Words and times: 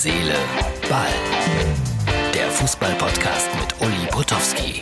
Seele, 0.00 0.36
Ball. 0.88 1.08
Der 2.32 2.48
Fußball-Podcast 2.52 3.48
mit 3.56 3.74
Uli 3.80 4.06
Potowski. 4.08 4.80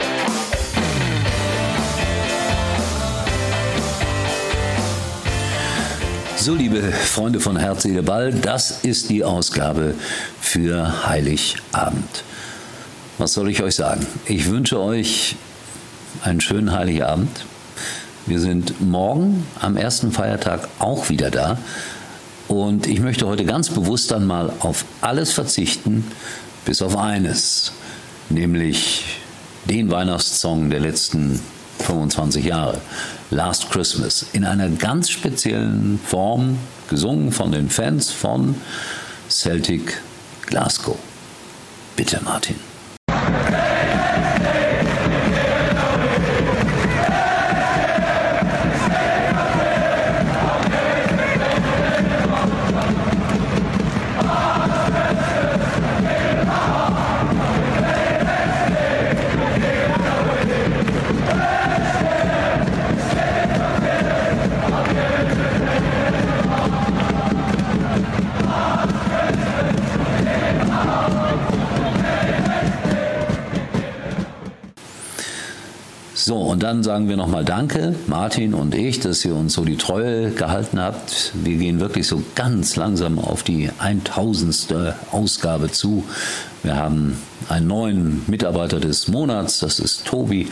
So, 6.37 6.55
liebe 6.55 6.83
Freunde 6.93 7.41
von 7.41 7.57
Herz, 7.57 7.85
Seele, 7.85 8.03
Ball, 8.03 8.31
das 8.31 8.85
ist 8.85 9.09
die 9.09 9.25
Ausgabe 9.25 9.95
für 10.39 11.07
Heiligabend. 11.07 12.25
Was 13.17 13.33
soll 13.33 13.49
ich 13.49 13.63
euch 13.63 13.75
sagen? 13.75 14.07
Ich 14.27 14.51
wünsche 14.51 14.79
euch 14.79 15.37
einen 16.25 16.43
schönen 16.43 16.73
Heiligabend. 16.73 17.47
Wir 18.27 18.39
sind 18.39 18.83
morgen 18.83 19.47
am 19.63 19.79
ersten 19.79 20.13
Feiertag 20.13 20.69
auch 20.79 21.09
wieder 21.09 21.31
da. 21.31 21.57
Und 22.49 22.87
ich 22.87 23.01
möchte 23.01 23.27
heute 23.27 23.45
ganz 23.45 23.71
bewusst 23.71 24.11
dann 24.11 24.27
mal 24.27 24.53
auf 24.61 24.85
alles 25.01 25.33
verzichten, 25.33 26.05
bis 26.65 26.83
auf 26.83 26.97
eines, 26.97 27.73
nämlich 28.29 29.05
den 29.65 29.91
Weihnachtssong 29.91 30.71
der 30.71 30.81
letzten 30.81 31.41
25 31.81 32.45
Jahre, 32.45 32.81
Last 33.31 33.71
Christmas, 33.71 34.27
in 34.33 34.45
einer 34.45 34.69
ganz 34.69 35.11
speziellen 35.11 35.99
Form, 36.05 36.59
gesungen 36.89 37.33
von 37.33 37.51
den 37.51 37.69
Fans 37.69 38.13
von 38.13 38.55
Celtic 39.29 40.01
Glasgow. 40.47 40.97
Bitte, 41.97 42.21
Martin. 42.25 42.57
So, 76.19 76.37
und 76.39 76.63
dann 76.63 76.83
sagen 76.83 77.11
wir 77.11 77.19
nochmal 77.19 77.45
Danke, 77.45 77.95
Martin 78.07 78.55
und 78.55 78.75
ich, 78.75 79.01
dass 79.01 79.23
ihr 79.27 79.35
uns 79.35 79.53
so 79.53 79.67
die 79.67 79.77
Treue 79.77 80.31
gehalten 80.31 80.81
habt. 80.81 81.33
Wir 81.35 81.59
gehen 81.59 81.79
wirklich 81.79 82.07
so 82.07 82.23
ganz 82.35 82.75
langsam 82.75 83.19
auf 83.19 83.43
die 83.43 83.71
1000. 83.79 84.95
Ausgabe 85.13 85.71
zu. 85.71 86.05
Wir 86.63 86.77
haben 86.77 87.19
einen 87.51 87.67
neuen 87.67 88.23
Mitarbeiter 88.29 88.81
des 88.81 89.09
Monats, 89.09 89.59
das 89.59 89.79
ist 89.79 90.07
Tobi. 90.07 90.49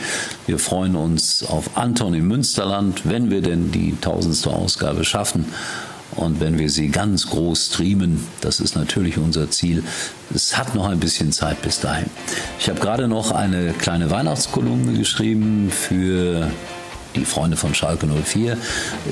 Wir 0.46 0.58
freuen 0.58 0.96
uns 0.96 1.42
auf 1.42 1.78
Anton 1.78 2.12
im 2.12 2.28
Münsterland, 2.28 3.00
wenn 3.04 3.30
wir 3.30 3.40
denn 3.40 3.72
die 3.72 3.94
1000. 3.94 4.46
Ausgabe 4.48 5.02
schaffen. 5.02 5.46
Und 6.16 6.40
wenn 6.40 6.58
wir 6.58 6.70
sie 6.70 6.88
ganz 6.88 7.28
groß 7.28 7.66
streamen, 7.66 8.26
das 8.40 8.60
ist 8.60 8.76
natürlich 8.76 9.18
unser 9.18 9.50
Ziel. 9.50 9.82
Es 10.32 10.56
hat 10.56 10.74
noch 10.74 10.88
ein 10.88 11.00
bisschen 11.00 11.32
Zeit 11.32 11.60
bis 11.62 11.80
dahin. 11.80 12.06
Ich 12.58 12.68
habe 12.68 12.80
gerade 12.80 13.08
noch 13.08 13.32
eine 13.32 13.72
kleine 13.72 14.10
Weihnachtskolumne 14.10 14.96
geschrieben 14.96 15.70
für 15.70 16.50
die 17.16 17.24
Freunde 17.24 17.56
von 17.56 17.74
Schalke 17.74 18.06
04. 18.06 18.56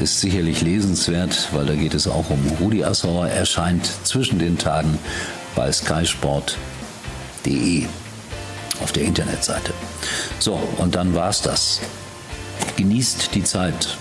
Ist 0.00 0.20
sicherlich 0.20 0.62
lesenswert, 0.62 1.48
weil 1.52 1.66
da 1.66 1.74
geht 1.74 1.94
es 1.94 2.06
auch 2.06 2.30
um 2.30 2.38
Rudi 2.60 2.84
Assauer. 2.84 3.26
Erscheint 3.28 3.90
zwischen 4.04 4.38
den 4.38 4.58
Tagen 4.58 4.98
bei 5.54 5.72
skysport.de 5.72 7.86
auf 8.80 8.92
der 8.92 9.02
Internetseite. 9.04 9.72
So, 10.38 10.58
und 10.78 10.94
dann 10.94 11.14
war's 11.14 11.42
das. 11.42 11.80
Genießt 12.76 13.34
die 13.34 13.44
Zeit. 13.44 13.96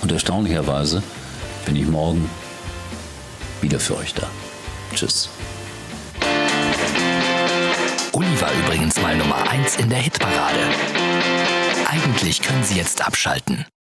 Und 0.00 0.10
erstaunlicherweise 0.10 1.02
bin 1.64 1.76
ich 1.76 1.86
morgen 1.86 2.28
wieder 3.60 3.78
für 3.80 3.96
euch 3.96 4.14
da. 4.14 4.28
Tschüss. 4.94 5.28
Uli 8.12 8.40
war 8.40 8.52
übrigens 8.64 9.00
mal 9.00 9.16
Nummer 9.16 9.48
1 9.48 9.76
in 9.76 9.88
der 9.88 9.98
Hitparade. 9.98 10.60
Eigentlich 11.86 12.42
können 12.42 12.62
Sie 12.64 12.76
jetzt 12.76 13.04
abschalten. 13.06 13.64